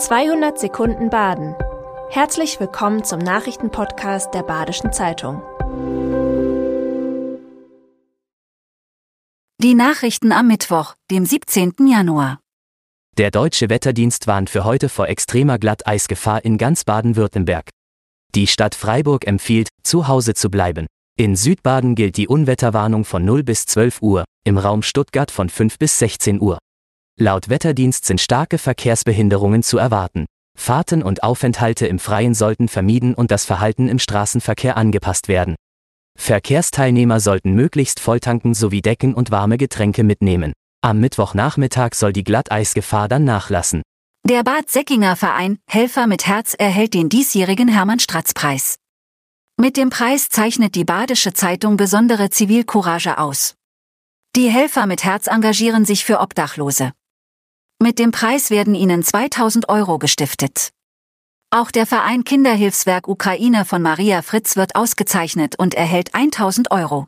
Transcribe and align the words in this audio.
200 0.00 0.58
Sekunden 0.58 1.10
Baden. 1.10 1.54
Herzlich 2.08 2.58
willkommen 2.58 3.04
zum 3.04 3.18
Nachrichtenpodcast 3.18 4.32
der 4.32 4.42
Badischen 4.42 4.94
Zeitung. 4.94 5.42
Die 9.58 9.74
Nachrichten 9.74 10.32
am 10.32 10.46
Mittwoch, 10.46 10.94
dem 11.10 11.26
17. 11.26 11.74
Januar. 11.86 12.40
Der 13.18 13.30
deutsche 13.30 13.68
Wetterdienst 13.68 14.26
warnt 14.26 14.48
für 14.48 14.64
heute 14.64 14.88
vor 14.88 15.08
extremer 15.08 15.58
Glatteisgefahr 15.58 16.46
in 16.46 16.56
ganz 16.56 16.84
Baden-Württemberg. 16.84 17.68
Die 18.34 18.46
Stadt 18.46 18.74
Freiburg 18.74 19.26
empfiehlt, 19.26 19.68
zu 19.82 20.08
Hause 20.08 20.32
zu 20.32 20.48
bleiben. 20.48 20.86
In 21.18 21.36
Südbaden 21.36 21.94
gilt 21.94 22.16
die 22.16 22.26
Unwetterwarnung 22.26 23.04
von 23.04 23.22
0 23.26 23.42
bis 23.42 23.66
12 23.66 24.00
Uhr, 24.00 24.24
im 24.46 24.56
Raum 24.56 24.82
Stuttgart 24.82 25.30
von 25.30 25.50
5 25.50 25.78
bis 25.78 25.98
16 25.98 26.40
Uhr. 26.40 26.58
Laut 27.22 27.50
Wetterdienst 27.50 28.06
sind 28.06 28.18
starke 28.18 28.56
Verkehrsbehinderungen 28.56 29.62
zu 29.62 29.76
erwarten. 29.76 30.24
Fahrten 30.58 31.02
und 31.02 31.22
Aufenthalte 31.22 31.86
im 31.86 31.98
Freien 31.98 32.32
sollten 32.32 32.66
vermieden 32.66 33.12
und 33.12 33.30
das 33.30 33.44
Verhalten 33.44 33.88
im 33.90 33.98
Straßenverkehr 33.98 34.78
angepasst 34.78 35.28
werden. 35.28 35.54
Verkehrsteilnehmer 36.18 37.20
sollten 37.20 37.52
möglichst 37.52 38.00
volltanken 38.00 38.54
sowie 38.54 38.80
Decken 38.80 39.12
und 39.12 39.30
warme 39.30 39.58
Getränke 39.58 40.02
mitnehmen. 40.02 40.54
Am 40.80 40.98
Mittwochnachmittag 40.98 41.92
soll 41.92 42.14
die 42.14 42.24
Glatteisgefahr 42.24 43.06
dann 43.06 43.24
nachlassen. 43.24 43.82
Der 44.26 44.42
Bad 44.42 44.70
Säckinger 44.70 45.14
Verein 45.14 45.58
Helfer 45.68 46.06
mit 46.06 46.26
Herz 46.26 46.54
erhält 46.54 46.94
den 46.94 47.10
diesjährigen 47.10 47.68
Hermann-Stratz-Preis. 47.68 48.76
Mit 49.60 49.76
dem 49.76 49.90
Preis 49.90 50.30
zeichnet 50.30 50.74
die 50.74 50.84
Badische 50.84 51.34
Zeitung 51.34 51.76
besondere 51.76 52.30
Zivilcourage 52.30 53.18
aus. 53.18 53.56
Die 54.36 54.48
Helfer 54.48 54.86
mit 54.86 55.04
Herz 55.04 55.26
engagieren 55.26 55.84
sich 55.84 56.06
für 56.06 56.20
Obdachlose. 56.20 56.92
Mit 57.82 57.98
dem 57.98 58.10
Preis 58.10 58.50
werden 58.50 58.74
ihnen 58.74 59.02
2000 59.02 59.70
Euro 59.70 59.98
gestiftet. 59.98 60.68
Auch 61.50 61.70
der 61.70 61.86
Verein 61.86 62.24
Kinderhilfswerk 62.24 63.08
Ukraine 63.08 63.64
von 63.64 63.80
Maria 63.80 64.20
Fritz 64.20 64.56
wird 64.56 64.76
ausgezeichnet 64.76 65.58
und 65.58 65.74
erhält 65.74 66.14
1000 66.14 66.70
Euro. 66.72 67.06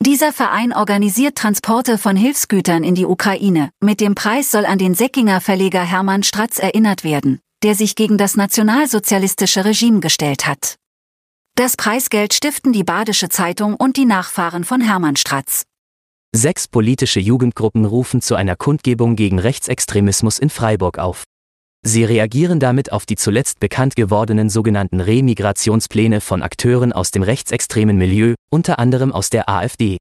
Dieser 0.00 0.32
Verein 0.32 0.72
organisiert 0.72 1.36
Transporte 1.36 1.98
von 1.98 2.16
Hilfsgütern 2.16 2.84
in 2.84 2.94
die 2.94 3.04
Ukraine. 3.04 3.70
Mit 3.80 4.00
dem 4.00 4.14
Preis 4.14 4.52
soll 4.52 4.64
an 4.64 4.78
den 4.78 4.94
Säckinger 4.94 5.40
Verleger 5.40 5.82
Hermann 5.82 6.22
Stratz 6.22 6.60
erinnert 6.60 7.02
werden, 7.02 7.40
der 7.64 7.74
sich 7.74 7.96
gegen 7.96 8.16
das 8.16 8.36
nationalsozialistische 8.36 9.64
Regime 9.64 9.98
gestellt 9.98 10.46
hat. 10.46 10.76
Das 11.56 11.76
Preisgeld 11.76 12.32
stiften 12.32 12.72
die 12.72 12.84
Badische 12.84 13.28
Zeitung 13.28 13.74
und 13.74 13.96
die 13.96 14.06
Nachfahren 14.06 14.62
von 14.62 14.80
Hermann 14.80 15.16
Stratz. 15.16 15.64
Sechs 16.32 16.68
politische 16.68 17.18
Jugendgruppen 17.18 17.84
rufen 17.84 18.22
zu 18.22 18.36
einer 18.36 18.54
Kundgebung 18.54 19.16
gegen 19.16 19.40
Rechtsextremismus 19.40 20.38
in 20.38 20.48
Freiburg 20.48 20.98
auf. 21.00 21.24
Sie 21.84 22.04
reagieren 22.04 22.60
damit 22.60 22.92
auf 22.92 23.04
die 23.04 23.16
zuletzt 23.16 23.58
bekannt 23.58 23.96
gewordenen 23.96 24.48
sogenannten 24.48 25.00
Remigrationspläne 25.00 26.20
von 26.20 26.42
Akteuren 26.42 26.92
aus 26.92 27.10
dem 27.10 27.24
rechtsextremen 27.24 27.96
Milieu, 27.96 28.34
unter 28.48 28.78
anderem 28.78 29.10
aus 29.10 29.30
der 29.30 29.48
AfD. 29.48 29.96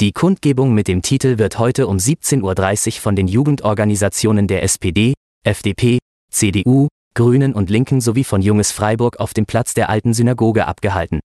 Die 0.00 0.12
Kundgebung 0.12 0.72
mit 0.72 0.88
dem 0.88 1.02
Titel 1.02 1.36
wird 1.36 1.58
heute 1.58 1.86
um 1.86 1.98
17.30 1.98 2.86
Uhr 2.86 3.00
von 3.02 3.14
den 3.14 3.28
Jugendorganisationen 3.28 4.46
der 4.46 4.62
SPD, 4.62 5.12
FDP, 5.44 5.98
CDU, 6.32 6.88
Grünen 7.12 7.52
und 7.52 7.68
Linken 7.68 8.00
sowie 8.00 8.24
von 8.24 8.40
Junges 8.40 8.72
Freiburg 8.72 9.20
auf 9.20 9.34
dem 9.34 9.44
Platz 9.44 9.74
der 9.74 9.90
alten 9.90 10.14
Synagoge 10.14 10.66
abgehalten. 10.66 11.20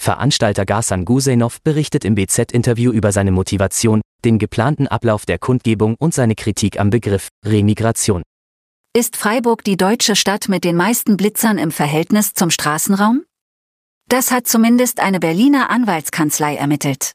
Veranstalter 0.00 0.64
Gasan 0.64 1.04
Gusenov 1.04 1.60
berichtet 1.60 2.06
im 2.06 2.14
BZ-Interview 2.14 2.90
über 2.90 3.12
seine 3.12 3.32
Motivation, 3.32 4.00
den 4.24 4.38
geplanten 4.38 4.86
Ablauf 4.86 5.26
der 5.26 5.38
Kundgebung 5.38 5.94
und 5.98 6.14
seine 6.14 6.34
Kritik 6.34 6.80
am 6.80 6.88
Begriff 6.88 7.28
Remigration. 7.44 8.22
Ist 8.96 9.18
Freiburg 9.18 9.62
die 9.62 9.76
deutsche 9.76 10.16
Stadt 10.16 10.48
mit 10.48 10.64
den 10.64 10.74
meisten 10.74 11.18
Blitzern 11.18 11.58
im 11.58 11.70
Verhältnis 11.70 12.32
zum 12.32 12.48
Straßenraum? 12.48 13.26
Das 14.08 14.30
hat 14.30 14.48
zumindest 14.48 15.00
eine 15.00 15.20
Berliner 15.20 15.68
Anwaltskanzlei 15.68 16.56
ermittelt. 16.56 17.12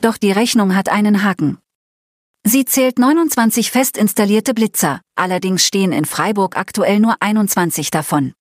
Doch 0.00 0.16
die 0.16 0.32
Rechnung 0.32 0.74
hat 0.74 0.88
einen 0.88 1.22
Haken. 1.22 1.58
Sie 2.42 2.64
zählt 2.64 2.98
29 2.98 3.70
fest 3.70 3.98
installierte 3.98 4.54
Blitzer, 4.54 5.02
allerdings 5.14 5.62
stehen 5.66 5.92
in 5.92 6.06
Freiburg 6.06 6.56
aktuell 6.56 7.00
nur 7.00 7.16
21 7.20 7.90
davon. 7.90 8.32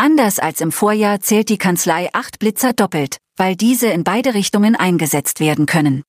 Anders 0.00 0.38
als 0.38 0.60
im 0.60 0.70
Vorjahr 0.70 1.18
zählt 1.18 1.48
die 1.48 1.58
Kanzlei 1.58 2.08
acht 2.12 2.38
Blitzer 2.38 2.72
doppelt, 2.72 3.16
weil 3.36 3.56
diese 3.56 3.88
in 3.88 4.04
beide 4.04 4.32
Richtungen 4.32 4.76
eingesetzt 4.76 5.40
werden 5.40 5.66
können. 5.66 6.04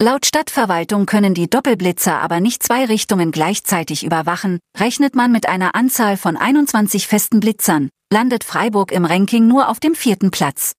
Laut 0.00 0.26
Stadtverwaltung 0.26 1.06
können 1.06 1.34
die 1.34 1.50
Doppelblitzer 1.50 2.20
aber 2.20 2.38
nicht 2.38 2.62
zwei 2.62 2.84
Richtungen 2.84 3.32
gleichzeitig 3.32 4.06
überwachen, 4.06 4.60
rechnet 4.78 5.16
man 5.16 5.32
mit 5.32 5.48
einer 5.48 5.74
Anzahl 5.74 6.16
von 6.16 6.36
21 6.36 7.08
festen 7.08 7.40
Blitzern, 7.40 7.90
landet 8.12 8.44
Freiburg 8.44 8.92
im 8.92 9.04
Ranking 9.04 9.48
nur 9.48 9.68
auf 9.68 9.80
dem 9.80 9.96
vierten 9.96 10.30
Platz. 10.30 10.74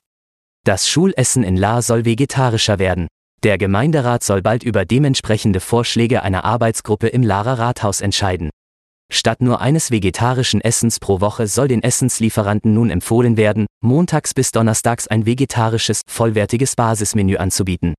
Das 0.63 0.88
Schulessen 0.88 1.44
in 1.44 1.58
Lahr 1.58 1.81
soll 1.81 2.06
vegetarischer 2.06 2.80
werden. 2.80 3.08
Der 3.44 3.58
Gemeinderat 3.58 4.24
soll 4.24 4.42
bald 4.42 4.63
über 4.63 4.86
dementsprechende 4.86 5.59
Vorschläge 5.59 6.24
einer 6.24 6.46
Arbeitsgruppe 6.46 7.08
im 7.08 7.24
Lahrer 7.24 7.59
Rathaus 7.59 8.00
entscheiden. 8.00 8.52
Statt 9.13 9.41
nur 9.41 9.59
eines 9.59 9.91
vegetarischen 9.91 10.61
Essens 10.61 10.97
pro 10.97 11.19
Woche 11.19 11.45
soll 11.47 11.67
den 11.67 11.83
Essenslieferanten 11.83 12.73
nun 12.73 12.89
empfohlen 12.89 13.35
werden, 13.35 13.67
montags 13.83 14.33
bis 14.33 14.51
donnerstags 14.51 15.07
ein 15.07 15.25
vegetarisches, 15.25 16.01
vollwertiges 16.07 16.77
Basismenü 16.77 17.35
anzubieten. 17.35 17.94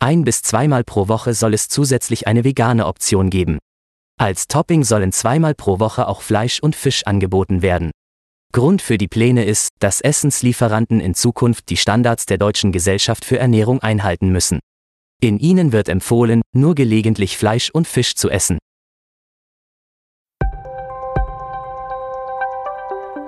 Ein 0.00 0.22
bis 0.22 0.42
zweimal 0.42 0.84
pro 0.84 1.08
Woche 1.08 1.34
soll 1.34 1.54
es 1.54 1.68
zusätzlich 1.68 2.28
eine 2.28 2.44
vegane 2.44 2.86
Option 2.86 3.30
geben. 3.30 3.58
Als 4.16 4.46
Topping 4.46 4.84
sollen 4.84 5.10
zweimal 5.10 5.56
pro 5.56 5.80
Woche 5.80 6.06
auch 6.06 6.22
Fleisch 6.22 6.60
und 6.60 6.76
Fisch 6.76 7.04
angeboten 7.04 7.60
werden. 7.60 7.90
Grund 8.52 8.80
für 8.80 8.96
die 8.96 9.08
Pläne 9.08 9.44
ist, 9.44 9.70
dass 9.80 10.00
Essenslieferanten 10.00 11.00
in 11.00 11.14
Zukunft 11.14 11.68
die 11.68 11.76
Standards 11.76 12.26
der 12.26 12.38
Deutschen 12.38 12.70
Gesellschaft 12.70 13.24
für 13.24 13.40
Ernährung 13.40 13.80
einhalten 13.82 14.30
müssen. 14.30 14.60
In 15.20 15.40
ihnen 15.40 15.72
wird 15.72 15.88
empfohlen, 15.88 16.42
nur 16.52 16.76
gelegentlich 16.76 17.36
Fleisch 17.36 17.70
und 17.70 17.88
Fisch 17.88 18.14
zu 18.14 18.30
essen. 18.30 18.58